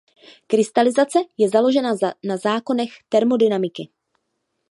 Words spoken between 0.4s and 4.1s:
Krystalizace je založena na zákonech termodynamiky.